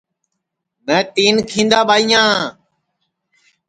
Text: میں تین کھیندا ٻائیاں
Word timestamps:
میں 0.85 1.03
تین 1.15 1.35
کھیندا 1.49 1.79
ٻائیاں 1.87 2.29